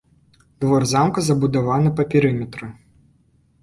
Двор 0.65 0.85
замка 0.93 1.25
забудаваны 1.29 1.95
па 2.01 2.09
перыметры. 2.17 2.75